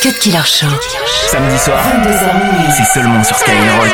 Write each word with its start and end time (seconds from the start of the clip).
Cut 0.00 0.18
Killer 0.20 0.44
Show. 0.44 0.68
Samedi 1.30 1.58
soir, 1.58 1.80
c'est 2.76 2.84
seulement 2.94 3.24
sur 3.24 3.36
Skyrock. 3.36 3.90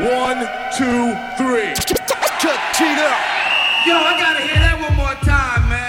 One, 0.00 0.46
two, 0.76 1.16
three. 1.36 1.74
Cut 2.40 2.60
Killer. 2.74 3.14
Yo, 3.86 3.96
I 3.96 4.14
gotta 4.18 4.40
hear 4.42 4.60
that 4.60 4.78
one 4.80 4.94
more 4.96 5.16
time, 5.24 5.68
man. 5.68 5.88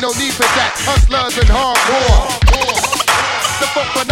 No 0.00 0.08
need 0.18 0.32
for 0.32 0.42
that. 0.42 0.72
Hustlers 0.82 1.38
and 1.38 1.48
hardcore. 1.48 2.26
The 3.60 3.66
fuck 3.66 4.11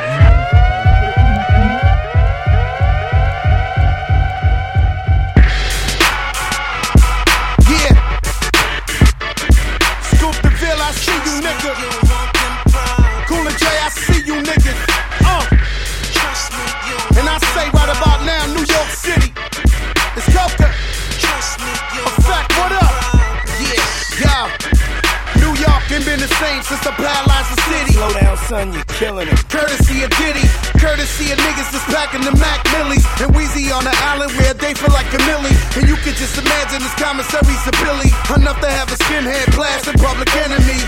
York 25.91 26.05
been 26.07 26.23
the 26.23 26.33
same 26.39 26.63
since 26.63 26.79
the 26.87 26.93
paralyzed 26.95 27.51
the 27.51 27.59
city. 27.67 27.93
Slow 27.99 28.13
down, 28.15 28.37
son, 28.47 28.71
you're 28.71 28.91
killing 28.95 29.27
it. 29.27 29.35
Courtesy 29.51 30.07
of 30.07 30.11
Diddy, 30.15 30.47
courtesy 30.79 31.35
of 31.35 31.37
niggas 31.43 31.67
that's 31.67 31.83
packing 31.91 32.23
the 32.23 32.31
Mac 32.39 32.63
Millies. 32.71 33.03
And 33.19 33.35
Weezy 33.35 33.75
on 33.75 33.83
the 33.83 33.91
island 34.07 34.31
where 34.39 34.55
they 34.55 34.71
feel 34.71 34.93
like 34.95 35.11
a 35.11 35.19
millie. 35.27 35.51
And 35.75 35.91
you 35.91 35.99
can 35.99 36.15
just 36.15 36.39
imagine 36.39 36.79
this 36.79 36.95
commissary's 36.95 37.65
a 37.67 37.75
Billy. 37.83 38.07
Enough 38.31 38.59
to 38.63 38.71
have 38.71 38.87
a 38.87 38.97
skinhead 39.03 39.51
blast 39.51 39.91
in 39.91 39.99
public 39.99 40.31
enemy. 40.39 40.79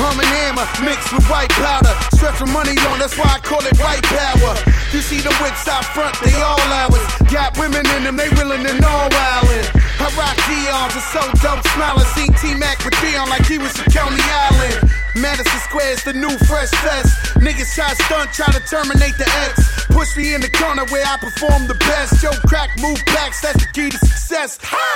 Hum 0.00 0.16
and 0.16 0.32
hammer 0.32 0.64
mixed 0.80 1.12
with 1.12 1.28
white 1.28 1.52
powder. 1.60 1.92
Stretch 2.16 2.40
for 2.40 2.48
money 2.48 2.72
on, 2.88 2.98
that's 2.98 3.16
why 3.20 3.36
I 3.36 3.38
call 3.44 3.60
it 3.60 3.76
white 3.76 4.02
power. 4.08 4.56
You 4.96 5.04
see 5.04 5.20
the 5.20 5.30
wits 5.44 5.68
out 5.68 5.84
front, 5.92 6.16
they 6.24 6.32
all 6.40 6.60
ours. 6.82 7.04
Got 7.28 7.60
women 7.60 7.84
in 7.96 8.08
them, 8.08 8.16
they 8.16 8.32
willing 8.34 8.64
and 8.64 8.80
all 8.80 9.08
wildin'. 9.12 9.68
I 10.00 10.08
rock 10.16 10.36
Dion's, 10.48 10.96
it's 10.96 11.04
so 11.12 11.20
dope 11.44 11.60
smiling. 11.76 12.08
Seen 12.16 12.32
T-Mac 12.40 12.80
with 12.84 12.96
Dion 13.04 13.28
like 13.28 13.44
he 13.44 13.58
was 13.60 13.76
from 13.76 13.92
Coney 13.92 14.24
Island. 14.48 14.88
Madison 15.20 15.60
Square's 15.68 16.02
the 16.02 16.14
new 16.14 16.32
fresh 16.48 16.72
fest. 16.80 17.36
Niggas 17.36 17.74
try 17.74 17.92
stunt, 18.08 18.32
try 18.32 18.48
to 18.50 18.60
terminate 18.64 19.16
the 19.20 19.28
X. 19.52 19.84
Push 19.92 20.16
me 20.16 20.32
in 20.32 20.40
the 20.40 20.50
corner 20.50 20.84
where 20.88 21.04
I 21.04 21.18
perform 21.18 21.68
the 21.68 21.74
best. 21.74 22.22
Yo, 22.22 22.30
crack, 22.48 22.70
move 22.80 23.04
backs, 23.06 23.42
that's 23.42 23.60
the 23.60 23.70
key 23.72 23.90
to 23.90 23.98
success. 23.98 24.58
Ha! 24.62 24.86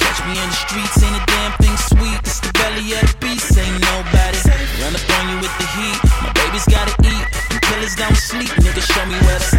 Catch 0.00 0.24
me 0.24 0.32
in 0.40 0.48
the 0.48 0.56
streets, 0.56 1.02
ain't 1.04 1.16
a 1.16 1.26
damn 1.26 1.52
thing 1.60 1.76
sweet. 1.76 2.18
It's 2.24 2.40
the 2.40 2.52
belly 2.54 2.92
of 2.96 3.04
the 3.04 3.16
beast, 3.20 3.58
ain't 3.58 3.80
nobody. 3.80 4.29
Run 4.90 4.98
up 4.98 5.10
on 5.22 5.28
you 5.30 5.38
with 5.38 5.54
the 5.54 5.66
heat. 5.78 5.98
My 6.18 6.32
baby's 6.34 6.66
gotta 6.66 6.90
eat. 7.06 7.26
Them 7.46 7.62
killers 7.62 7.94
don't 7.94 8.18
sleep, 8.18 8.50
nigga. 8.58 8.82
Show 8.82 9.06
me 9.06 9.14
where 9.22 9.38
to 9.38 9.54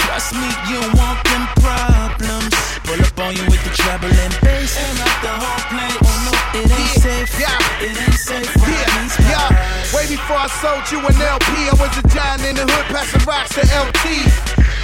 Trust 0.00 0.32
me, 0.32 0.48
you 0.64 0.80
don't 0.80 0.96
want 0.96 1.20
them 1.28 1.44
problems. 1.60 2.56
Pull 2.88 2.96
up 3.04 3.18
on 3.20 3.36
you 3.36 3.44
with 3.52 3.60
the 3.68 3.72
treble 3.76 4.08
and 4.08 4.32
bass. 4.40 4.72
Aim 4.80 4.96
out 4.96 5.18
the 5.20 5.28
whole 5.28 5.62
place. 5.68 6.00
Oh 6.08 6.18
no, 6.24 6.32
it 6.56 6.72
ain't 6.72 6.96
safe. 7.04 7.28
Yeah. 7.36 7.84
It 7.84 8.00
ain't 8.00 8.16
safe. 8.16 8.48
Yeah, 8.64 9.12
yeah. 9.28 9.92
Way 9.92 10.08
before 10.08 10.40
I 10.40 10.48
sold 10.48 10.88
you 10.88 11.04
an 11.04 11.20
LP, 11.20 11.52
I 11.68 11.76
was 11.76 11.92
a 11.92 12.04
giant 12.08 12.40
in 12.48 12.56
the 12.56 12.64
hood, 12.64 12.88
passing 12.96 13.20
rocks 13.28 13.52
to 13.60 13.68
LT. 13.68 14.08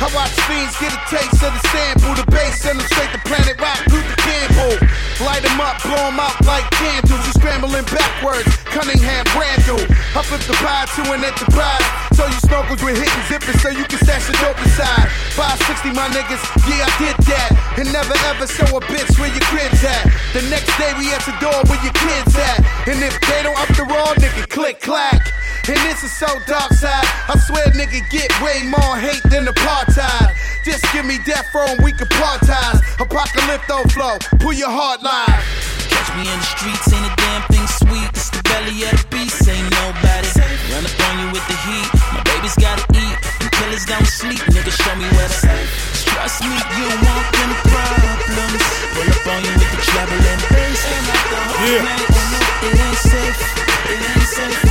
I 0.04 0.06
watch 0.12 0.36
fiends 0.44 0.76
get 0.76 0.92
a 0.92 1.00
taste 1.08 1.40
of 1.40 1.48
the 1.56 1.62
sample, 1.72 2.12
the 2.12 2.28
bass, 2.28 2.60
send 2.60 2.76
them 2.76 2.86
straight 2.92 3.08
to 3.16 3.20
Planet 3.24 3.56
Rock, 3.56 3.80
Luther 3.88 4.20
Campbell. 4.20 4.76
Light 5.18 5.42
them 5.42 5.58
up, 5.58 5.82
blow 5.82 5.98
them 5.98 6.22
out 6.22 6.38
like 6.46 6.62
candles. 6.78 7.18
You 7.26 7.34
scrambling 7.34 7.82
backwards, 7.90 8.46
Cunningham 8.70 9.26
Randall. 9.34 9.82
I 10.14 10.22
flip 10.22 10.46
the 10.46 10.54
pie 10.62 10.86
to 10.94 11.02
the 11.02 11.18
enterprise. 11.18 11.86
So 12.14 12.22
you 12.30 12.38
snorkels 12.46 12.78
with 12.86 12.94
hitting 12.94 13.24
zippers 13.26 13.58
so 13.58 13.74
you 13.74 13.82
can 13.82 13.98
stash 13.98 14.30
the 14.30 14.38
dope 14.38 14.62
inside. 14.62 15.10
560, 15.34 15.90
my 15.90 16.06
niggas, 16.14 16.38
yeah, 16.70 16.86
I 16.86 16.90
did 17.02 17.18
that. 17.34 17.50
And 17.82 17.90
never 17.90 18.14
ever 18.30 18.46
show 18.46 18.70
a 18.70 18.80
bitch 18.86 19.10
where 19.18 19.30
your 19.34 19.42
crib's 19.50 19.82
at. 19.82 20.06
The 20.38 20.46
next 20.54 20.70
day 20.78 20.94
we 20.94 21.10
at 21.10 21.26
the 21.26 21.34
door 21.42 21.66
where 21.66 21.82
your 21.82 21.94
kids 21.98 22.38
at. 22.38 22.62
And 22.86 23.02
if 23.02 23.18
they 23.26 23.42
don't 23.42 23.58
up 23.58 23.74
the 23.74 23.90
roll, 23.90 24.14
nigga, 24.22 24.46
click 24.46 24.78
clack. 24.78 25.34
And 25.66 25.82
this 25.82 26.06
is 26.06 26.14
so 26.14 26.30
dark 26.46 26.70
side. 26.78 27.06
I 27.26 27.34
swear, 27.42 27.66
nigga, 27.74 28.06
get 28.14 28.30
way 28.38 28.62
more 28.70 28.94
hate 29.02 29.26
than 29.34 29.50
apartheid. 29.50 30.47
Just 30.68 30.84
give 30.92 31.06
me 31.06 31.16
death 31.24 31.48
row 31.54 31.64
and 31.64 31.80
we 31.80 31.92
can 31.96 32.06
partize. 32.12 32.84
Apocalypto 33.00 33.88
flow, 33.88 34.20
pull 34.36 34.52
your 34.52 34.68
heart 34.68 35.00
line. 35.00 35.40
Catch 35.88 36.12
me 36.12 36.28
in 36.28 36.36
the 36.36 36.44
streets, 36.44 36.92
ain't 36.92 37.08
a 37.08 37.12
damn 37.16 37.40
thing 37.48 37.64
sweet. 37.80 38.04
It's 38.12 38.28
the 38.28 38.44
belly 38.44 38.76
of 38.84 38.92
the 38.92 39.06
beast, 39.08 39.48
ain't 39.48 39.64
nobody. 39.64 40.28
Run 40.68 40.84
up 40.84 40.92
on 41.08 41.14
you 41.24 41.28
with 41.32 41.46
the 41.48 41.56
heat. 41.64 41.88
My 42.12 42.20
baby's 42.20 42.52
gotta 42.60 42.84
eat. 42.92 43.16
Them 43.40 43.48
killers 43.56 43.88
don't 43.88 44.04
sleep, 44.04 44.44
nigga. 44.52 44.68
Show 44.68 44.92
me 45.00 45.08
where 45.16 45.32
to 45.32 45.56
Trust 46.04 46.44
me, 46.44 46.52
you 46.52 46.84
don't 46.84 47.00
want 47.00 47.26
them 47.32 47.52
problems. 47.64 48.64
Pull 48.92 49.08
up 49.08 49.24
on 49.24 49.40
you 49.48 49.52
with 49.56 49.70
the 49.72 49.80
treble 49.88 50.20
and 50.20 50.42
bass. 50.52 50.80
The 50.84 51.38
whole 51.48 51.64
Yeah. 51.64 51.80
place. 51.80 52.12
No, 52.12 52.40
it 52.68 52.76
ain't 52.76 53.00
safe. 53.08 53.40
It 53.88 54.00
ain't 54.04 54.28
safe 54.36 54.52
around 54.52 54.52
these 54.52 54.64
guys. 54.64 54.67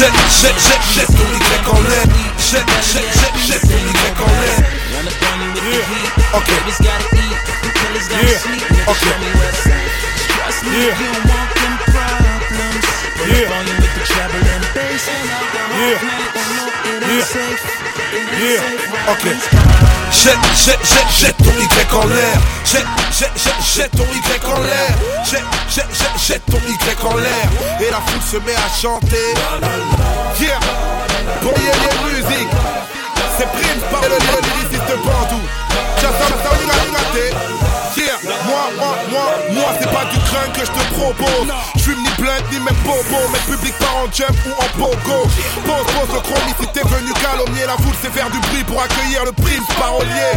Shit, 0.00 0.08
shit, 0.30 0.56
shit, 0.56 0.80
shit, 0.80 1.08
ton 1.12 1.28
Y 1.28 1.60
en 1.68 1.82
l'air. 1.84 2.08
Shit, 2.38 2.64
shit, 2.80 3.04
shit, 3.20 3.36
shit, 3.36 3.60
ton 3.60 3.76
Y 3.76 4.08
en 4.16 4.32
l'air. 4.40 4.56
Yeah. 5.60 5.84
Yeah. 6.30 6.64
Yeah. 10.72 10.88
Yeah. 13.28 13.50
Yeah. 15.76 15.98
Yeah. 17.08 17.89
Yeah. 18.12 18.60
Ok. 19.08 19.24
Jette, 20.10 20.38
jette, 20.56 20.78
jette, 20.84 21.10
jette 21.20 21.36
ton 21.36 21.52
Y 21.52 21.94
en 21.94 22.06
l'air. 22.06 22.40
Jette, 22.64 22.86
jette, 23.12 23.30
jette, 23.36 23.62
jette 23.62 23.90
ton 23.92 24.04
Y 24.04 24.46
en 24.46 24.60
l'air. 24.62 24.88
Jette, 25.24 25.44
jette, 25.68 25.86
jette, 25.92 26.18
jette 26.26 26.46
ton 26.46 26.58
Y 26.58 27.06
en 27.06 27.16
l'air. 27.16 27.48
Et 27.80 27.90
la 27.90 28.00
foule 28.00 28.22
se 28.22 28.36
met 28.44 28.54
à 28.54 28.80
chanter. 28.80 29.34
Yeah. 30.40 30.58
Pour 31.40 31.52
y 31.52 31.68
aller 31.68 32.09
pas 40.50 40.58
que 40.58 40.66
je 40.66 40.72
te 40.72 40.94
propose. 40.94 41.48
Je 41.76 41.80
fume 41.80 42.02
ni 42.02 42.10
blunt 42.18 42.42
ni 42.50 42.58
même 42.58 42.74
bobo. 42.84 43.18
Mais 43.32 43.38
public 43.40 43.74
part 43.78 43.96
en 43.96 44.12
jump 44.12 44.36
ou 44.46 44.52
en 44.62 44.68
pogo. 44.78 45.28
Pose, 45.64 45.86
pose 45.94 46.14
le 46.14 46.20
chromie 46.20 46.54
si 46.60 46.66
t'es 46.72 46.82
venu 46.82 47.12
calomnier. 47.14 47.66
La 47.66 47.76
foule 47.76 47.94
c'est 48.02 48.12
faire 48.12 48.30
du 48.30 48.38
bruit 48.38 48.64
pour 48.64 48.82
accueillir 48.82 49.24
le 49.24 49.32
prince 49.32 49.66
parolier. 49.78 50.32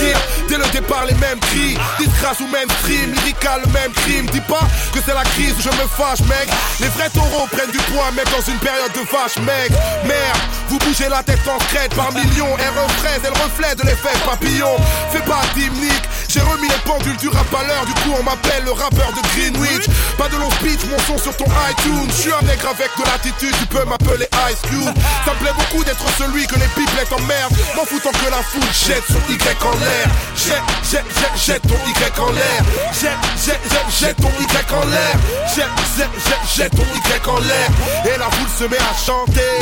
Yeah. 0.00 0.18
Dès 0.48 0.56
le 0.56 0.64
départ, 0.72 1.04
les 1.06 1.14
mêmes 1.14 1.40
cris. 1.40 1.76
Disgrâce 1.98 2.40
ou 2.40 2.46
mainstream, 2.46 3.12
lyrical, 3.12 3.60
le 3.66 3.72
même 3.72 3.92
crime. 3.92 4.26
Dis 4.32 4.40
pas 4.40 4.64
que 4.92 5.00
c'est 5.04 5.14
la 5.14 5.24
crise 5.24 5.52
où 5.58 5.60
je 5.60 5.68
me 5.68 5.86
fâche, 5.96 6.20
mec. 6.20 6.48
Les 6.80 6.88
vrais 6.88 7.10
taureaux 7.10 7.46
prennent 7.52 7.70
du 7.70 7.78
poids, 7.92 8.10
mec, 8.12 8.24
dans 8.30 8.44
une 8.50 8.58
période 8.58 8.92
de 8.92 9.04
vache, 9.12 9.36
mec. 9.44 9.70
Merde, 10.04 10.42
vous 10.68 10.78
bougez 10.78 11.08
la 11.08 11.22
tête 11.22 11.46
en 11.46 11.58
crête 11.58 11.94
par 11.94 12.12
millions. 12.12 12.56
Elle 12.58 12.78
refraise, 12.80 13.20
elle 13.24 13.36
reflète 13.36 13.78
de 13.78 13.84
l'effet 13.84 14.16
papillon. 14.24 14.74
Fais 15.12 15.20
pas 15.20 15.42
d'hymnique, 15.54 16.04
j'ai 16.28 16.40
remis 16.40 16.68
les 16.68 16.74
ponts 16.84 16.98
pendule 16.98 17.16
du 17.16 17.28
rap 17.28 17.46
à 17.54 17.66
l'heure, 17.66 17.84
du 17.86 17.94
coup 17.94 18.14
on 18.18 18.22
m'appelle 18.22 18.64
le 18.64 18.72
rappeur 18.72 19.12
de 19.12 19.20
Greenwich. 19.32 19.86
Pas 20.16 20.28
de 20.28 20.36
long 20.36 20.50
speech, 20.50 20.80
mon 20.90 20.98
son 21.06 21.16
sur 21.22 21.36
ton 21.36 21.46
iTunes. 21.70 22.08
Je 22.08 22.22
suis 22.22 22.32
un 22.32 22.44
nègre 22.44 22.68
avec 22.68 22.90
de 22.98 23.04
l'attitude, 23.04 23.54
tu 23.58 23.66
peux 23.66 23.84
m'appeler 23.84 24.28
Ice 24.50 24.60
Cube. 24.68 24.92
Ça 25.24 25.32
me 25.32 25.38
plaît 25.38 25.54
beaucoup 25.56 25.84
d'être 25.84 26.04
celui 26.18 26.46
que 26.46 26.56
les 26.56 26.68
pipelettes 26.74 27.12
emmerdent. 27.12 27.56
M'en 27.76 27.84
foutant 27.84 28.10
que 28.10 28.30
la 28.30 28.42
foule 28.42 28.72
jette 28.72 29.04
son 29.06 29.22
Y 29.30 29.38
en 29.64 29.78
l'air. 29.78 30.06
Jette, 30.36 30.62
jette, 30.90 31.06
jette, 31.16 31.36
jette 31.36 31.62
ton 31.62 31.78
Y 31.86 32.20
en 32.20 32.32
l'air. 32.32 32.60
Jette, 32.92 33.22
jette, 33.38 33.62
jette, 33.70 33.90
jette 34.00 34.16
ton 34.16 34.28
Y 34.28 34.74
en 34.74 34.84
l'air. 34.90 35.14
Jette, 35.54 35.70
jette, 35.96 36.16
jette, 36.26 36.46
jette 36.56 36.76
ton 36.76 36.82
Y 36.82 37.28
en 37.28 37.38
l'air. 37.40 37.68
Et 38.04 38.18
la 38.18 38.30
foule 38.30 38.52
se 38.58 38.64
met 38.64 38.78
à 38.78 38.94
chanter. 38.98 39.54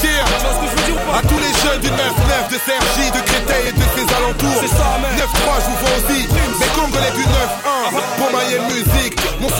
Tiens, 0.00 0.24
à 1.12 1.22
tous 1.22 1.38
les 1.38 1.52
jeunes 1.62 1.80
du 1.80 1.88
9-9 1.88 2.48
de 2.50 2.58
Sergi, 2.62 3.10
de 3.10 3.20
Créteil 3.26 3.68
et 3.68 3.72
de 3.72 3.86
ses 3.96 4.14
alentours. 4.14 4.62
9-3, 4.62 5.27
je 5.60 5.64
vous 5.64 5.76
vois 5.76 5.96
aussi. 5.96 7.27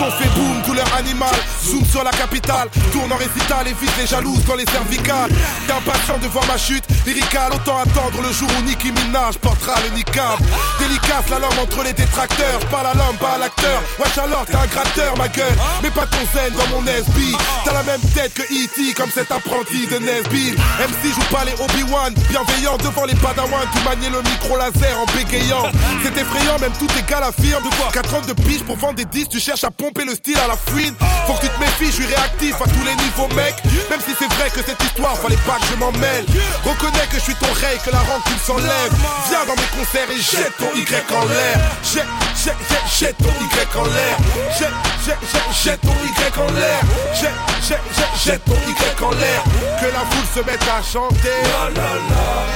Son 0.09 0.15
fait 0.15 0.29
boom, 0.29 0.61
couleur 0.63 0.87
animale. 0.97 1.35
Zoom 1.63 1.85
sur 1.85 2.03
la 2.03 2.11
capitale, 2.11 2.69
tourne 2.91 3.11
en 3.11 3.17
récital 3.17 3.67
et 3.67 3.73
vise 3.79 3.91
les 3.99 4.07
jalouses 4.07 4.43
dans 4.45 4.55
les 4.55 4.65
cervicales. 4.65 5.29
T'es 5.67 5.73
impatient 5.73 6.17
de 6.17 6.47
ma 6.47 6.57
chute 6.57 6.83
lyrical, 7.05 7.51
autant 7.53 7.77
attendre 7.79 8.21
le 8.21 8.31
jour 8.31 8.49
où 8.57 8.63
Nicki 8.63 8.91
Minaj 8.91 9.37
portera 9.37 9.75
le 9.83 9.95
niqab. 9.95 10.39
Délicace 10.79 11.29
la 11.29 11.39
langue 11.39 11.59
entre 11.61 11.83
les 11.83 11.93
détracteurs, 11.93 12.59
pas 12.71 12.83
la 12.83 12.93
langue, 12.93 13.17
pas 13.17 13.37
l'acteur. 13.37 13.81
Wesh 13.99 14.17
alors 14.17 14.45
t'es 14.45 14.55
un 14.55 14.67
gratteur 14.67 15.17
ma 15.17 15.27
gueule, 15.27 15.57
mais 15.83 15.91
pas 15.91 16.07
ton 16.07 16.23
zen 16.33 16.53
dans 16.53 16.67
mon 16.75 16.85
SB. 16.85 17.35
T'as 17.65 17.73
la 17.73 17.83
même 17.83 18.01
tête 18.15 18.33
que 18.33 18.43
E.T. 18.43 18.93
comme 18.95 19.11
cet 19.13 19.31
apprenti 19.31 19.85
de 19.87 19.99
Nesbill. 19.99 20.55
MC 20.55 21.13
joue 21.13 21.35
pas 21.35 21.45
les 21.45 21.53
Obi-Wan, 21.53 22.13
bienveillant 22.29 22.77
devant 22.77 23.05
les 23.05 23.15
padawans, 23.15 23.67
tu 23.73 23.83
maniais 23.83 24.09
le 24.09 24.21
micro 24.23 24.57
laser 24.57 24.97
en 24.99 25.05
bégayant. 25.13 25.65
C'est 26.03 26.17
effrayant, 26.17 26.57
même 26.59 26.73
tout 26.79 26.89
égal 26.97 27.23
affirme 27.23 27.63
de 27.63 27.75
quoi 27.75 27.89
4 27.91 28.13
ans 28.15 28.21
de 28.27 28.33
piche 28.33 28.63
pour 28.63 28.77
vendre 28.77 28.95
des 28.95 29.05
disques, 29.05 29.31
tu 29.31 29.39
cherches 29.39 29.63
à 29.63 29.71
pomper 29.71 29.98
le 30.05 30.15
style 30.15 30.37
à 30.39 30.47
la 30.47 30.55
fouine. 30.55 30.95
Faut 31.27 31.33
que 31.33 31.41
tu 31.41 31.49
te 31.49 31.59
méfies, 31.59 31.87
je 31.87 32.03
suis 32.03 32.05
réactif 32.05 32.55
à 32.55 32.65
tous 32.65 32.83
les 32.85 32.95
niveaux 32.95 33.27
mec. 33.35 33.55
Même 33.89 33.99
si 34.05 34.15
c'est 34.17 34.31
vrai 34.33 34.49
que 34.49 34.63
cette 34.63 34.81
histoire 34.83 35.17
fallait 35.17 35.43
pas 35.47 35.57
que 35.59 35.65
je 35.71 35.75
m'en 35.75 35.91
mêle. 35.93 36.25
Reconnais 36.63 37.07
que 37.11 37.17
je 37.17 37.23
suis 37.23 37.35
ton 37.35 37.51
rey, 37.53 37.77
que 37.83 37.91
la 37.91 37.99
rancune 37.99 38.39
s'enlève. 38.45 38.93
Viens 39.29 39.45
dans 39.45 39.55
mes 39.55 39.69
concerts 39.77 40.09
et 40.09 40.21
jette 40.21 40.55
ton 40.57 40.71
Y 40.75 41.13
en 41.13 41.25
l'air. 41.25 41.57
Jette, 41.83 42.05
jette, 42.35 42.55
jette, 42.69 42.87
jette 42.99 43.17
ton 43.17 43.29
Y 43.29 43.77
en 43.77 43.85
l'air. 43.85 44.17
Jette, 44.57 44.77
jette, 45.05 45.23
jette, 45.31 45.51
jette 45.63 45.81
ton 45.81 45.95
Y 45.95 46.39
en 46.39 46.51
l'air. 46.53 46.79
Jette, 47.13 47.39
jette, 47.67 47.85
jette, 47.95 48.15
jette 48.23 48.45
ton 48.45 48.55
Y 48.55 49.03
en 49.03 49.11
l'air. 49.11 49.43
Que 49.79 49.85
la 49.85 50.03
foule 50.09 50.29
se 50.35 50.41
mette 50.45 50.63
à 50.63 50.81
chanter. 50.83 51.39
Yeah, 51.45 51.69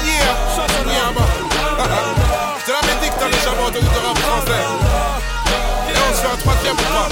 yeah, 0.05 1.11
man. 1.17 1.53
Je 2.59 2.65
te 2.65 2.71
l'avais 2.71 2.99
dit 3.01 3.09
que 3.09 3.19
t'avais 3.19 3.43
jamais 3.43 3.61
entendu 3.61 3.79
de 3.79 4.07
rap 4.07 4.17
français. 4.17 4.82
Fait 6.23 6.29
un 6.29 6.37
troisième 6.37 6.75
pas 6.77 7.09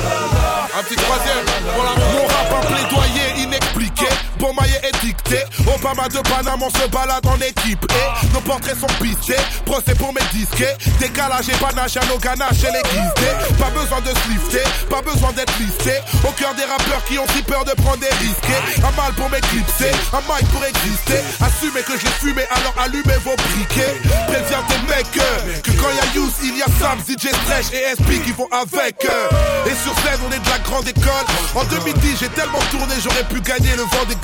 Un 0.80 0.84
petit 0.84 0.96
troisième 0.96 1.46
pour 1.74 1.84
la 1.84 1.92
Mon 2.14 2.28
rap 2.28 2.64
un 2.64 2.68
plaidoyer 2.68 3.44
inexpliqué 3.44 4.06
Bon 4.42 4.54
maillet 4.56 4.82
dicté 5.04 5.38
Obama 5.68 6.10
de 6.10 6.18
Panama 6.18 6.66
on 6.66 6.70
se 6.72 6.88
balade 6.90 7.26
en 7.28 7.38
équipe 7.38 7.86
Et 7.94 8.34
nos 8.34 8.42
portraits 8.42 8.76
sont 8.76 8.88
pistés. 9.00 9.38
Procès 9.66 9.94
pour 9.94 10.12
mes 10.14 10.26
disques 10.34 10.66
Décalage 11.00 11.50
et 11.50 11.58
panache 11.58 11.98
à 11.98 12.06
nos 12.08 12.18
ganaches 12.18 12.64
et 12.64 12.74
les 12.74 12.82
guisés 12.90 13.36
Pas 13.60 13.70
besoin 13.70 14.02
de 14.02 14.10
se 14.10 14.28
lifter 14.30 14.64
Pas 14.90 15.04
besoin 15.04 15.32
d'être 15.34 15.54
listé. 15.60 15.94
Au 16.28 16.32
cœur 16.32 16.56
des 16.56 16.64
rappeurs 16.64 17.04
qui 17.06 17.20
ont 17.20 17.28
si 17.36 17.44
peur 17.44 17.64
de 17.66 17.72
prendre 17.84 18.00
des 18.00 18.10
risques 18.18 18.58
Un 18.78 18.92
mal 19.00 19.14
pour 19.14 19.30
m'éclipser 19.30 19.92
Un 20.12 20.26
mic 20.26 20.50
pour 20.50 20.66
exister. 20.66 21.22
Assumez 21.40 21.84
que 21.84 21.94
j'ai 22.02 22.12
fumé 22.20 22.42
alors 22.50 22.74
allumez 22.82 23.22
vos 23.24 23.36
briquets. 23.38 24.02
Préviens 24.26 24.64
tes 24.66 24.82
mecs 24.90 25.18
euh, 25.22 25.62
Que 25.62 25.72
quand 25.78 25.94
y 25.94 26.02
a 26.02 26.16
Youth 26.16 26.34
il 26.42 26.58
y 26.58 26.64
a 26.64 26.70
Sam, 26.82 26.98
DJ 27.06 27.30
Stretch 27.30 27.70
et 27.78 27.94
SP 27.94 28.26
qui 28.26 28.32
vont 28.32 28.50
avec 28.50 29.06
euh. 29.06 29.70
Et 29.70 29.76
sur 29.78 29.94
scène 30.02 30.20
on 30.26 30.32
est 30.34 30.42
de 30.42 30.50
la 30.50 30.60
grande 30.66 30.88
école. 30.88 31.30
En 31.54 31.64
2010 31.66 32.18
j'ai 32.20 32.30
tellement 32.30 32.64
tourné 32.72 32.96
j'aurais 33.04 33.28
pu 33.30 33.40
gagner 33.42 33.76
le 33.78 33.84
vent 33.84 34.06
des 34.10 34.16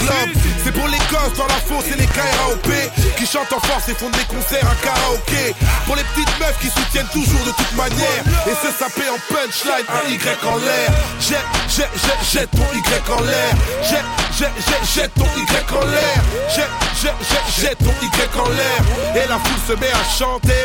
C'est 0.63 0.71
pour 0.71 0.88
les 0.88 0.98
gosses 1.12 1.38
dans 1.38 1.48
la 1.48 1.59
fosse 1.68 1.88
et 1.92 1.98
les 1.98 2.07
KRAOP 2.07 2.69
Qui 3.18 3.25
chantent 3.25 3.51
en 3.54 3.59
force 3.59 3.89
et 3.89 3.94
font 3.94 4.09
des 4.09 4.24
concerts 4.25 4.68
à 4.69 4.75
karaoké. 4.83 5.56
Pour 5.86 5.95
les 5.95 6.04
petites 6.04 6.39
meufs 6.39 6.59
qui 6.59 6.68
soutiennent 6.68 7.07
toujours 7.13 7.44
de 7.45 7.51
toute 7.51 7.74
manière. 7.75 8.24
Et 8.48 8.56
se 8.56 8.71
saper 8.71 9.09
en 9.09 9.19
punchline 9.27 9.86
un 9.88 10.09
Y 10.09 10.45
en 10.45 10.57
l'air. 10.57 10.92
Jette, 11.19 11.39
jette, 11.69 11.92
jette, 11.95 12.24
jette 12.31 12.51
ton 12.51 12.68
Y 12.74 13.12
en 13.12 13.21
l'air. 13.24 13.54
Jette, 13.81 14.06
jette, 14.38 14.51
jette, 14.68 14.86
jette 14.95 15.13
ton 15.15 15.25
Y 15.25 15.74
en 15.74 15.86
l'air. 15.86 16.19
Jette, 16.53 16.69
jette, 17.01 17.19
jette, 17.30 17.50
jette 17.62 17.77
ton 17.80 17.94
Y 18.01 18.39
en 18.39 18.50
l'air. 18.50 18.81
Et 19.15 19.27
la 19.27 19.39
foule 19.39 19.62
se 19.68 19.74
met 19.80 19.92
à 19.92 20.03
chanter. 20.18 20.63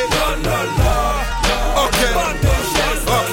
Ok 1.77 3.31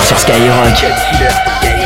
Sur 0.00 0.18
Skyrock. 0.18 1.79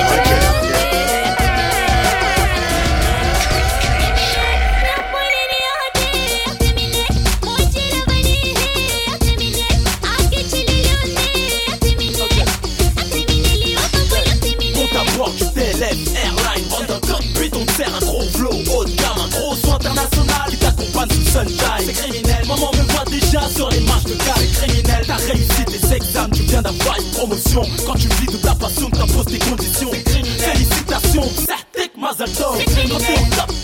Au 32.25 32.27
top, 32.27 32.57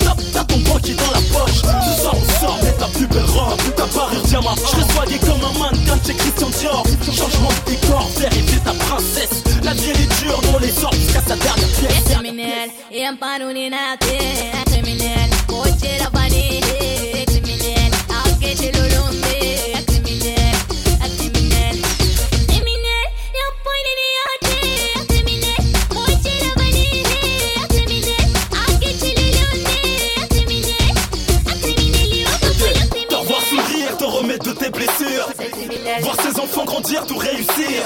top, 0.04 0.16
t'as 0.34 0.44
ton 0.44 0.58
banquier 0.58 0.92
dans 0.92 1.10
la 1.12 1.20
poche. 1.32 1.62
Ce 1.62 2.02
soir 2.02 2.14
on 2.14 2.44
sort, 2.44 2.58
mets 2.62 2.72
ta 2.72 2.88
plus 2.88 3.06
belle 3.06 3.24
robe 3.24 3.58
Ta 3.74 3.86
parure 3.86 4.20
diamant, 4.24 4.54
je 4.54 4.66
serai 4.66 4.92
soigné 4.92 5.18
comme 5.18 5.42
un 5.42 5.58
mannequin 5.58 5.98
chez 6.06 6.12
Christian 6.12 6.50
Dior. 6.50 6.84
Changement 7.06 7.48
de 7.48 7.70
décor, 7.70 8.06
faire 8.10 8.30
aider 8.34 8.58
ta 8.62 8.74
princesse. 8.74 9.42
La 9.62 9.72
vie 9.72 9.92
elle 9.94 10.02
est 10.02 10.22
dure, 10.22 10.40
on 10.54 10.58
les 10.58 10.72
sort 10.72 10.92
jusqu'à 10.92 11.22
sa 11.22 11.36
dernière 11.36 11.68
pièce 11.68 12.10
Voir 35.98 36.16
ses 36.20 36.40
enfants 36.40 36.64
grandir, 36.64 37.04
tout 37.06 37.16
réussir. 37.16 37.82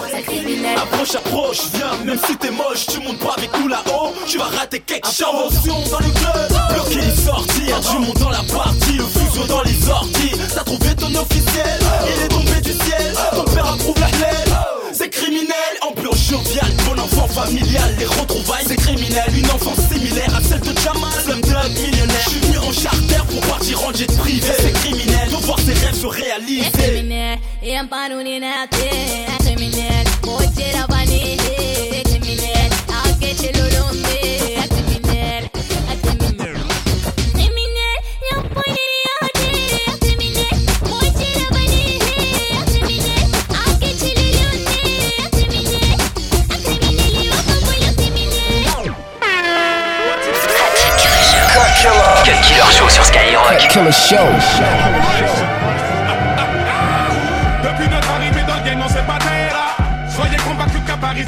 Approche, 0.77 1.15
approche, 1.15 1.59
viens, 1.75 2.05
même 2.05 2.19
si 2.27 2.37
t'es 2.37 2.51
moche 2.51 2.87
Tu 2.87 3.01
montes 3.01 3.19
pas 3.19 3.35
avec 3.37 3.51
nous 3.59 3.69
là-haut, 3.69 4.13
tu 4.27 4.39
vas 4.39 4.45
rater 4.45 4.81
quelque 4.81 5.09
chose 5.09 5.55
dans 5.91 5.99
le 5.99 6.11
club, 6.11 6.61
bloquer 6.75 7.01
les 7.01 7.17
sortir 7.17 7.81
Du 7.81 7.99
monde 8.07 8.19
dans 8.21 8.31
la 8.31 8.43
partie, 8.53 8.97
le 8.97 9.05
fuseau 9.05 9.47
dans 9.47 9.63
les 9.63 9.89
orties 9.89 10.33
T'as 10.55 10.65
trouvé 10.65 10.95
ton 10.97 11.15
officiel, 11.15 11.79
il 12.17 12.25
est 12.25 12.29
tombé 12.29 12.61
du 12.61 12.73
ciel 12.73 13.15
Ton 13.35 13.45
père 13.45 13.67
approuve 13.67 13.99
la 14.01 14.09
haine 14.09 14.55
c'est 14.93 15.11
criminel, 15.11 15.51
ambiance 15.83 16.29
joviale, 16.31 16.71
bon 16.87 17.03
enfant 17.03 17.27
familial, 17.27 17.97
les 17.99 18.05
retrouvailles 18.05 18.65
c'est 18.65 18.77
criminel, 18.77 19.25
une 19.37 19.51
enfance 19.51 19.81
similaire 19.93 20.33
à 20.37 20.41
celle 20.41 20.61
de 20.61 20.79
Jamal, 20.79 21.11
Slumdog 21.25 21.73
millionnaire, 21.73 22.23
je 22.27 22.31
suis 22.31 22.41
venu 22.41 22.59
en 22.59 22.71
charter 22.71 23.14
amparo 27.85 28.23
ni 28.23 28.41
nace. 28.41 29.27
Soy 29.43 29.57
mi 29.57 29.69
leal, 29.69 30.07
cochera 30.23 30.87
vanille. 30.87 32.03
Soy 32.09 32.21
mi 32.21 32.35
leal, 32.35 32.73
a 32.89 33.19
que 33.19 33.35
te 33.35 33.53
Show 53.95 54.41
Show. 54.41 55.34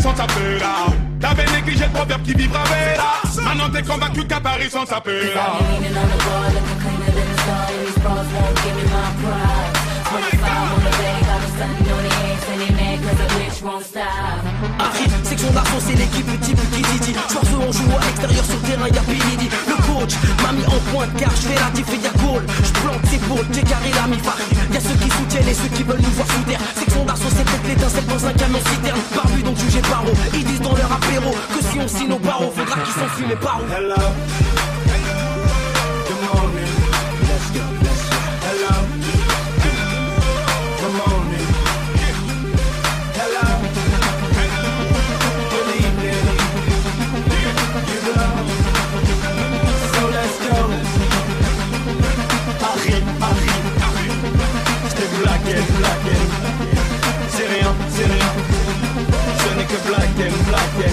Sans 0.07 0.15
taper 0.15 0.59
là. 0.61 0.87
T'avais 1.21 1.47
négligé 1.57 1.85
le 1.85 1.91
proverbe 1.91 2.23
qui 2.23 2.35
vivra 2.35 2.63
là. 2.97 3.43
Maintenant 3.43 3.69
t'es 3.73 3.83
convaincu 3.83 4.25
qu'à 4.27 4.41
Paris 4.41 4.71
sans 4.71 4.85
taper 4.85 5.35
là. 5.35 5.59
Leaning 5.59 5.97
on 5.97 6.07
the 6.07 6.19
bar, 6.25 6.47
looking 6.55 6.79
cleaner 6.83 7.13
than 7.17 7.27
the 7.27 7.37
star. 7.43 7.67
These 7.85 7.99
bras 8.03 8.27
won't 8.35 8.55
give 8.63 8.77
me 8.79 8.85
my 8.95 9.09
pride. 9.23 9.75
25 10.07 10.47
on 10.75 10.83
the 10.87 10.93
bay, 11.01 11.19
got 11.27 11.39
me 11.43 11.49
stunting 11.55 11.93
on 11.97 12.03
the 12.07 12.13
ace, 12.27 12.47
and 12.53 12.61
they 12.63 12.73
mad 12.79 12.99
'cause 13.03 13.19
the 13.21 13.29
bitch 13.35 13.59
won't 13.67 13.85
stop. 13.85 14.47
Harry, 14.79 15.07
section 15.25 15.51
d'argent, 15.51 15.81
c'est 15.81 15.97
l'équipe 15.97 16.41
type 16.41 16.61
qui 16.73 16.83
dit 17.01 17.15
Force 17.29 17.49
on 17.59 17.73
joue 17.73 17.91
à 17.97 18.05
l'extérieur 18.07 18.45
sur 18.45 18.55
le 18.55 18.69
terrain, 18.69 18.89
y'a 18.89 19.01
Billy 19.11 19.49
Le 19.67 19.77
coach 19.89 20.15
m'a 20.43 20.53
mis 20.53 20.67
en 20.67 20.81
pointe 20.93 21.11
car 21.19 21.31
je 21.31 21.49
fais 21.49 21.59
la 21.59 21.71
diff 21.75 21.89
et 21.93 22.01
y'a 22.05 22.15
goal 22.23 22.45
Je 22.63 22.73
plante 22.81 23.05
ses 23.11 23.19
pôles, 23.19 23.47
j'ai 23.53 23.63
carré 23.63 23.91
la 23.95 24.07
mi 24.07 24.19
Y'a 24.73 24.81
ceux 24.81 24.97
qui 25.03 25.11
soutiennent 25.11 25.49
et 25.49 25.55
ceux 25.55 25.69
qui 25.69 25.83
veulent 25.83 26.01
nous 26.01 26.11
voir 26.11 26.29
sous 26.29 26.45
terre 26.49 26.61
Section 26.79 27.05
d'argent, 27.05 27.31
c'est 27.31 27.45
peut-être 27.45 27.67
l'étincelle 27.69 28.07
dans 28.07 28.27
un 28.27 28.33
camion 28.33 28.61
citerne 28.71 29.01
Ils 30.35 30.45
disent 30.45 30.61
dans 30.61 30.75
leur 30.75 30.93
apéro 30.93 31.33
Que 31.55 31.63
si 31.63 31.81
on 31.81 31.89
signe 31.89 32.09
nos 32.09 32.19
barreaux, 32.19 32.53
faudra 32.55 32.81
qu'ils 32.81 32.93
s'enfuient 32.95 33.27
mais 33.29 33.37
par 33.37 33.61
où 33.61 33.65
Hello. 33.73 33.97
Good 36.07 36.23
morning. 36.23 36.73
Let's 37.23 37.51
go. 37.53 37.65
Let's 37.83 38.03
go. 38.09 38.17
Hello. 38.47 38.75
Good 40.81 40.95
morning. 41.03 41.49
Hello. 43.19 43.47
Good 45.51 45.69
evening. 45.81 46.25
You 47.91 48.01
know. 48.07 48.35
So 49.93 50.03
let's 50.17 50.37
go. 50.47 50.57
Arrive, 52.71 53.09
arrive. 53.29 53.67
J't'ai 54.89 55.07
blagué, 55.21 55.57
blagué. 55.79 56.17
C'est 57.31 57.47
rien, 57.49 57.73
c'est 57.91 58.05
rien. 58.05 58.16
Blagué, 59.67 60.31
blagué. 60.47 60.91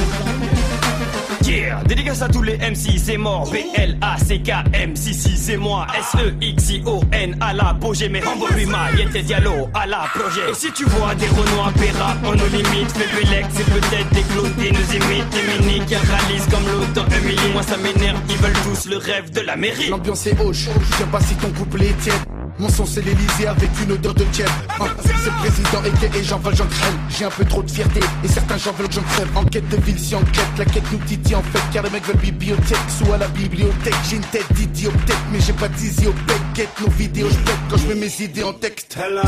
Yeah, 1.46 1.84
dédicace 1.84 2.22
à 2.24 2.28
tous 2.28 2.42
les 2.42 2.58
MC, 2.58 2.98
c'est 2.98 3.18
mort. 3.18 3.52
B-L-A-C-K-M, 3.52 4.96
si 4.96 5.14
si, 5.14 5.38
c'est 5.38 5.58
moi. 5.58 5.86
S-E-X-I-O-N, 6.00 7.38
à 7.40 7.54
l'apogée. 7.54 8.10
Mais 8.10 8.22
Rambo 8.22 8.46
Rima, 8.46 8.92
Yete 8.98 9.24
Diallo, 9.24 9.70
à 9.76 9.86
la 9.86 10.06
projet. 10.16 10.50
Et 10.50 10.54
si 10.56 10.72
tu 10.72 10.86
vois 10.86 11.14
des 11.16 11.28
Renault 11.28 11.72
Péra, 11.80 12.16
on 12.24 12.32
nous 12.32 12.48
limite. 12.48 12.92
Fait 12.94 13.14
Belek, 13.16 13.46
c'est 13.52 13.66
peut-être 13.66 14.10
des 14.14 14.24
clotés, 14.24 14.72
nous 14.72 14.96
imitent. 14.96 15.30
Des 15.30 15.66
mini 15.66 15.86
qui 15.86 15.96
réalisent 15.96 16.48
comme 16.50 16.94
dans 16.96 17.06
Emily. 17.16 17.54
Moi 17.54 17.64
ça 17.64 17.78
m'énerve, 17.78 18.20
ils 18.30 18.38
veulent 18.38 18.54
tous 18.64 18.90
le 18.90 18.98
rêve 18.98 19.30
de 19.32 19.42
la 19.42 19.56
mairie. 19.56 19.90
L'ambiance 19.90 20.26
est 20.26 20.40
hoche, 20.40 20.70
je 20.90 20.98
sais 20.98 21.06
pas 21.12 21.20
si 21.20 21.36
ton 21.36 21.50
couplet 21.50 21.90
est. 21.90 22.33
Mon 22.64 22.70
son 22.70 22.86
c'est 22.86 23.02
l'Elysée 23.02 23.46
avec 23.46 23.70
une 23.84 23.92
odeur 23.92 24.14
de 24.14 24.24
tiède. 24.32 24.48
Ah, 24.80 24.86
c'est 25.04 25.32
président 25.32 25.84
et 25.84 26.18
et 26.18 26.24
j'en 26.24 26.40
veux 26.40 26.56
j'en 26.56 26.66
crème. 26.66 26.98
J'ai 27.10 27.26
un 27.26 27.30
peu 27.30 27.44
trop 27.44 27.62
de 27.62 27.70
fierté 27.70 28.00
et 28.24 28.28
certains 28.30 28.56
gens 28.56 28.72
veulent 28.72 28.88
que 28.88 28.94
j'en 28.94 29.02
crève. 29.02 29.28
Enquête 29.36 29.68
de 29.68 29.76
ville 29.82 30.00
si 30.00 30.16
enquête, 30.16 30.48
la 30.58 30.64
quête 30.64 30.90
nous 30.94 30.98
titille 31.00 31.36
en 31.36 31.44
fait. 31.44 31.60
Car 31.74 31.84
les 31.84 31.90
mecs 31.90 32.06
veulent 32.06 32.16
bibliothèque, 32.16 32.78
sous 32.88 33.12
à 33.12 33.18
la 33.18 33.28
bibliothèque. 33.28 33.94
J'ai 34.10 34.16
une 34.16 34.22
tête 34.22 34.46
d'idiot 34.54 34.92
peut-être, 34.92 35.26
mais 35.34 35.42
j'ai 35.42 35.52
pas 35.52 35.68
bec. 35.68 36.42
Guette 36.54 36.70
nos 36.80 36.90
vidéos, 36.92 37.28
je 37.30 37.52
quand 37.70 37.78
je 37.82 37.88
mets 37.88 37.96
mes 37.96 38.22
idées 38.22 38.44
en 38.44 38.54
texte. 38.54 38.98
Hello. 38.98 39.24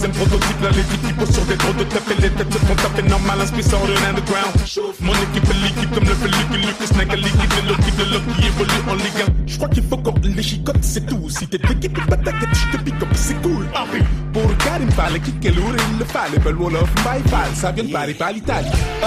Troisième 0.00 0.28
prototype, 0.28 0.62
là 0.62 0.70
les 0.70 0.82
types 0.82 1.06
qui 1.08 1.12
posent 1.12 1.34
sur 1.34 1.44
des 1.44 1.56
gros 1.56 1.74
de 1.74 1.84
taper 1.84 2.14
les 2.22 2.30
têtes 2.30 2.50
se 2.50 2.58
font 2.60 2.74
taper 2.74 3.02
normal, 3.02 3.36
l'underground. 3.36 4.56
Mon 5.00 5.12
équipe 5.12 5.44
est 5.44 5.62
l'équipe 5.62 5.92
comme 5.92 6.08
le 6.08 6.14
pellicule, 6.14 6.74
le 6.80 6.86
snack 6.86 7.12
à 7.12 7.16
l'équipe, 7.16 7.52
le 7.60 7.68
loki 7.68 7.90
de 7.98 8.04
l'autre 8.04 8.24
qui 8.34 8.46
évolue 8.46 8.80
en 8.88 8.94
Ligue 8.94 9.20
1. 9.28 9.46
Je 9.46 9.56
crois 9.58 9.68
qu'il 9.68 9.82
faut 9.82 9.98
qu'on 9.98 10.14
les 10.22 10.42
chicote, 10.42 10.78
c'est 10.80 11.04
tout. 11.04 11.28
Si 11.28 11.46
t'es 11.46 11.58
pas 11.58 12.16
ta 12.16 12.32
quête, 12.32 12.48
je 12.54 12.78
te 12.78 13.04
up, 13.04 13.08
c'est 13.12 13.42
cool. 13.42 13.68
Henri, 13.74 14.00
pour 14.32 14.56
Karim, 14.64 14.90
fallait 14.90 15.20
kicker 15.20 15.50
l'our, 15.50 15.74
il 15.92 15.98
le 15.98 16.04
fallait. 16.06 16.38
Belle 16.38 16.56
Wolof, 16.56 16.88
bye 17.04 17.20
bye, 17.30 17.54
ça 17.54 17.70
vient 17.70 17.84
de 17.84 17.92
Paris, 17.92 18.14
pas 18.14 18.32
l'Italie. 18.32 18.70
Uh, 19.02 19.06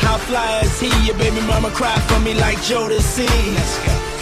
how 0.00 0.16
fly 0.16 0.64
is 0.64 0.80
he? 0.80 0.88
Your 1.06 1.18
baby 1.18 1.42
mama 1.46 1.68
cry 1.74 1.92
for 2.08 2.18
me 2.20 2.32
like 2.32 2.56
Jodeci. 2.62 3.28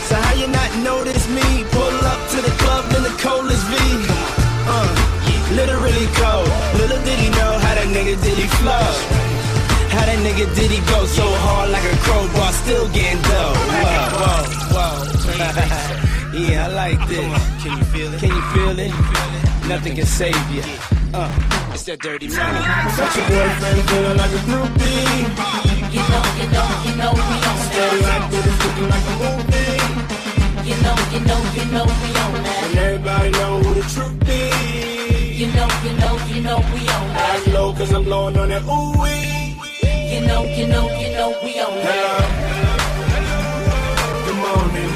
So 0.08 0.16
how 0.16 0.34
you 0.34 0.48
not 0.48 0.75
notice 0.82 1.28
me? 1.28 1.62
Pull 1.70 2.06
up 2.06 2.18
to 2.30 2.42
the 2.42 2.50
club 2.58 2.87
in 2.96 3.04
the 3.04 3.14
coldest 3.22 3.64
V. 3.68 4.27
nigga 7.98 8.22
did 8.22 8.38
he 8.38 8.46
flow. 8.58 8.88
How 9.90 10.04
that 10.06 10.18
nigga 10.22 10.46
did 10.54 10.70
he 10.70 10.80
go 10.86 11.06
so 11.06 11.26
hard 11.44 11.70
like 11.70 11.82
a 11.82 11.96
crowbar, 12.06 12.52
still 12.52 12.86
getting 12.94 13.20
dough. 13.22 13.54
Whoa, 13.82 14.06
whoa, 14.22 14.42
whoa. 14.74 16.38
yeah, 16.38 16.66
I 16.66 16.68
like 16.82 17.00
this. 17.08 17.26
Can 17.62 17.78
you 17.78 17.84
feel 17.92 18.14
it? 18.14 18.20
Can 18.20 18.30
you 18.30 18.44
feel 18.54 18.76
it? 18.78 18.92
Nothing 19.66 19.96
can 19.96 20.06
save 20.06 20.46
you. 20.54 20.62
Uh, 21.12 21.26
it's 21.72 21.84
that 21.84 21.98
dirty 22.00 22.28
money. 22.28 22.62
Such 22.94 23.16
a 23.18 23.22
boyfriend 23.26 23.80
feeling 23.90 24.18
like 24.22 24.34
a 24.38 24.42
groupie. 24.46 25.58
You 25.94 26.02
know, 26.12 26.24
you 26.38 26.46
know, 26.54 26.66
you 26.86 26.92
know 27.00 27.12
we 27.18 27.36
on 27.50 27.58
Steady 27.66 28.00
like 28.06 28.26
this, 28.30 28.46
looking 28.62 28.88
like 28.94 29.06
a 29.10 29.14
movie. 29.24 29.78
You 30.68 30.76
know, 30.84 30.96
you 31.14 31.20
know, 31.26 31.40
you 31.56 31.64
know 31.74 31.86
we 32.00 32.10
on 32.22 32.30
And 32.46 32.78
everybody 32.78 33.30
know 33.30 33.58
who 33.62 33.74
the 33.74 33.84
truth 33.90 34.28
is. 34.28 35.07
You 35.38 35.47
know, 35.47 35.68
you 35.85 35.92
know, 35.92 36.18
you 36.26 36.40
know 36.42 36.57
we 36.75 36.80
on 36.80 37.09
that. 37.14 37.45
I 37.47 37.52
know 37.52 37.73
cause 37.73 37.92
I'm 37.92 38.02
blowing 38.02 38.37
on 38.37 38.49
that 38.49 38.64
ooh 38.64 39.00
wee. 39.00 39.54
You 40.12 40.26
know, 40.26 40.42
you 40.42 40.66
know, 40.66 40.90
you 40.99 41.12
know 41.12 41.38
we 41.45 41.61
on 41.61 41.75
that. 41.78 42.26
Hello. 43.14 44.26
Good 44.26 44.35
morning. 44.35 44.88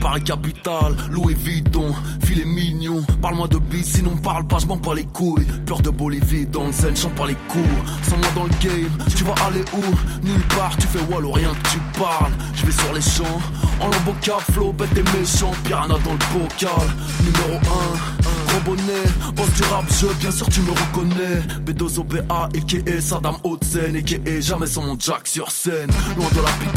Paris 0.00 0.22
Capital, 0.24 0.96
Louis 1.10 1.34
Vuitton, 1.34 1.94
filet 2.24 2.44
mignon. 2.44 3.02
Parle-moi 3.20 3.46
de 3.48 3.58
bis, 3.58 3.84
sinon 3.84 4.16
parle 4.16 4.46
pas, 4.46 4.58
je 4.58 4.66
m'en 4.66 4.78
pas 4.78 4.94
les 4.94 5.04
couilles. 5.04 5.46
Peur 5.64 5.80
de 5.80 5.90
Bolivie, 5.90 6.46
dans 6.46 6.66
le 6.66 6.72
zen, 6.72 6.96
chante 6.96 7.14
pas 7.14 7.26
les 7.26 7.36
cours. 7.48 7.62
Sans 8.08 8.16
moi 8.16 8.28
dans 8.34 8.44
le 8.44 8.50
game, 8.60 8.90
tu 9.14 9.24
vas 9.24 9.34
aller 9.46 9.64
où? 9.74 10.26
Nulle 10.26 10.46
part, 10.56 10.76
tu 10.76 10.86
fais 10.88 11.00
wallo, 11.12 11.32
rien 11.32 11.50
que 11.50 11.68
tu 11.70 11.78
parles. 11.98 12.32
Je 12.54 12.66
vais 12.66 12.72
sur 12.72 12.92
les 12.92 13.00
champs, 13.00 13.40
en 13.80 13.88
lambeau 13.88 14.14
cap, 14.20 14.42
flow, 14.52 14.72
bête 14.72 14.90
et 14.96 15.18
méchant. 15.18 15.52
Piranha 15.64 15.96
dans 16.04 16.12
le 16.12 16.40
bocal, 16.40 16.88
numéro 17.24 17.60
1. 17.60 18.22
Gros 18.48 18.60
bonnet, 18.66 19.08
boss 19.34 19.50
du 19.54 19.62
rap, 19.64 19.84
je, 19.88 20.06
bien 20.20 20.30
sûr 20.30 20.48
tu 20.48 20.60
me 20.62 20.70
reconnais. 20.70 21.42
B2O 21.64 22.04
BA, 22.04 22.48
a.k.a. 22.54 23.00
Saddam 23.00 23.36
Hussein, 23.44 23.94
a.k.a. 23.94 24.40
jamais 24.40 24.66
sans 24.66 24.82
mon 24.82 24.98
jack 24.98 25.26
sur 25.26 25.50
scène. 25.50 25.90
Loin 26.16 26.28
de 26.34 26.40
la 26.40 26.50
pique 26.60 26.72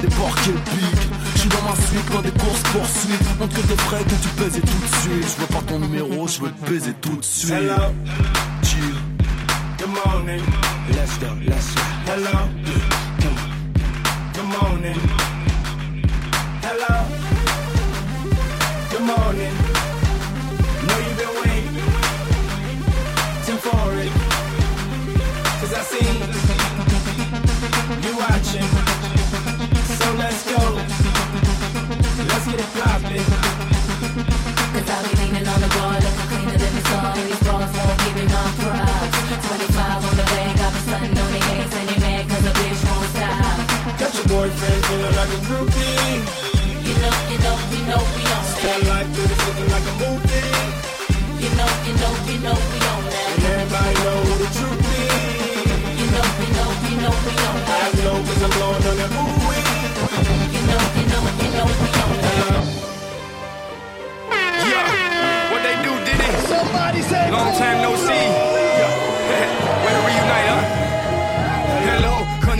des 0.00 0.08
porcs 0.14 0.48
et 0.48 1.27
dans 1.48 1.62
ma 1.62 1.74
suite, 1.76 2.10
loin 2.10 2.22
des 2.22 2.30
courses 2.30 2.62
poursuites. 2.72 3.38
Montre 3.38 3.54
que 3.54 3.66
des 3.66 3.76
frais 3.76 4.04
que 4.04 4.22
tu 4.22 4.28
pèses 4.36 4.56
et 4.56 4.60
tout 4.60 4.66
de 4.66 4.94
suite. 5.02 5.36
Je 5.36 5.40
veux 5.40 5.46
pas 5.46 5.62
ton 5.66 5.78
numéro, 5.78 6.26
je 6.26 6.40
veux 6.40 6.50
te 6.50 6.70
baiser 6.70 6.94
tout 6.94 7.16
de 7.16 7.24
suite. 7.24 7.52
Hello. 7.52 7.94
Chill. 8.62 8.94
Good 9.78 9.90
morning. 10.04 10.42
Let's 10.90 11.18
go, 11.18 11.28
let's 11.46 11.74
go. 11.74 11.87
groupie. 45.48 46.20
You 46.84 46.94
know, 47.00 47.14
you 47.32 47.38
know, 47.40 47.56
you 47.72 47.82
know 47.88 48.00
we 48.14 48.22
on 48.36 48.44
that. 48.44 48.60
Starlight 48.60 49.08
through 49.16 49.28
this 49.32 49.40
looking 49.48 49.70
like 49.72 49.86
a 49.88 49.94
movie. 49.96 50.44
You 51.42 51.50
know, 51.56 51.70
you 51.88 51.94
know, 51.96 52.12
you 52.28 52.38
know 52.44 52.56
we 52.68 52.78
on 52.92 53.02
that. 53.08 53.28
And 53.32 53.44
everybody 53.48 53.94
know 54.04 54.18
who 54.28 54.34
the 54.44 54.48
truth 54.56 54.80
be. 54.84 55.00
You 56.00 56.06
know, 56.12 56.26
you 56.42 56.48
know, 56.52 56.68
you 56.88 56.96
know 57.00 57.14
we 57.24 57.32
on 57.48 57.58
that. 57.64 57.80
I 57.80 57.96
know 58.04 58.16
cause 58.28 58.42
I'm 58.44 58.52
blowing 58.60 58.84
on 58.90 58.96
that 59.00 59.12
ooh-wee. 59.16 59.64
You 60.52 60.62
know, 60.68 60.82
you 60.98 61.04
know, 61.12 61.22
you 61.40 61.50
know 61.56 61.66
we 61.80 61.88
on 62.04 62.12
that. 62.24 62.64
Yeah, 64.68 65.50
what 65.52 65.60
they 65.64 65.76
do, 65.80 65.92
did 66.04 66.20
it? 66.28 66.34
Somebody 66.52 67.00
said, 67.02 67.32
Long 67.32 67.52
time 67.56 67.80
no 67.80 67.96
see. 67.96 68.47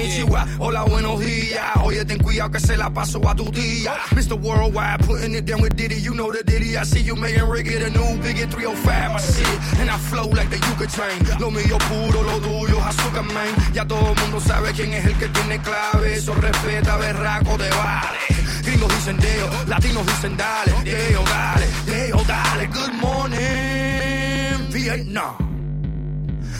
Konnichiwa, 0.08 0.46
hola, 0.58 0.82
buenos 0.84 1.20
días. 1.20 1.66
Oye, 1.82 2.04
ten 2.04 2.18
cuidado 2.18 2.50
que 2.50 2.60
se 2.60 2.76
la 2.76 2.88
paso 2.88 3.20
a 3.28 3.34
tu 3.34 3.50
tía. 3.50 3.92
Mr. 4.16 4.40
Worldwide, 4.40 5.04
putting 5.06 5.34
it 5.34 5.44
down 5.44 5.60
with 5.60 5.76
Diddy. 5.76 6.00
You 6.00 6.14
know 6.14 6.32
the 6.32 6.42
Diddy. 6.42 6.78
I 6.78 6.84
see 6.84 7.02
you 7.02 7.14
making 7.14 7.46
Ricky 7.46 7.76
the 7.76 7.90
new 7.90 8.16
Biggie 8.22 8.48
305. 8.50 9.12
My 9.12 9.20
shit, 9.20 9.80
and 9.80 9.90
I 9.90 9.98
flow 9.98 10.28
like 10.28 10.48
the 10.48 10.56
Yuka 10.56 10.86
train. 10.90 11.18
Lo 11.38 11.50
mío 11.50 11.76
puro, 11.88 12.22
lo 12.22 12.40
tuyo, 12.40 12.78
azúcar, 12.82 13.24
man. 13.34 13.54
Ya 13.74 13.84
todo 13.84 14.12
el 14.12 14.20
mundo 14.20 14.40
sabe 14.40 14.72
quién 14.72 14.94
es 14.94 15.04
el 15.04 15.14
que 15.18 15.28
tiene 15.28 15.60
clave. 15.60 16.14
Eso 16.14 16.34
respeta, 16.34 16.96
berraco, 16.96 17.58
te 17.58 17.68
vale. 17.68 18.18
Gringos 18.64 18.94
dicen 18.94 19.18
deo, 19.18 19.50
latinos 19.66 20.06
dicen 20.06 20.36
dale. 20.38 20.72
Deo, 20.84 21.22
dale, 21.24 21.66
deo, 21.84 22.22
dale. 22.26 22.66
Good 22.68 22.94
morning, 22.94 24.72
Vietnam. 24.72 25.47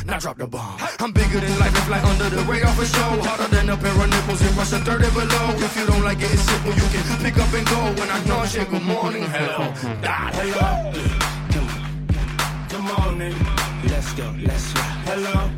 Now 0.09 0.19
drop 0.19 0.39
the 0.39 0.47
bomb. 0.47 0.81
I'm 1.01 1.13
bigger 1.13 1.39
than 1.39 1.59
life, 1.59 1.75
and 1.77 1.85
fly 1.85 2.01
under 2.01 2.31
the 2.31 2.43
radar 2.45 2.73
for 2.73 2.87
show. 2.87 3.21
Harder 3.29 3.55
than 3.55 3.69
a 3.69 3.77
pair 3.77 3.93
of 3.93 4.09
nipples 4.09 4.41
in 4.41 4.57
Russia, 4.57 4.79
30 4.79 5.11
below. 5.11 5.51
If 5.61 5.77
you 5.77 5.85
don't 5.85 6.03
like 6.03 6.17
it, 6.23 6.33
it's 6.33 6.41
simple. 6.43 6.73
You 6.73 6.89
can 6.89 7.05
pick 7.23 7.37
up 7.37 7.53
and 7.53 7.67
go. 7.67 7.77
When 8.01 8.09
I 8.09 8.25
know 8.25 8.47
shit, 8.47 8.71
good 8.71 8.83
morning, 8.83 9.25
hello. 9.25 9.71
Hello. 10.41 10.93
Good 12.71 12.81
morning. 12.81 13.35
Let's 13.85 14.15
go. 14.15 14.35
Let's 14.41 14.73
go. 14.73 14.81
Hello. 14.81 15.58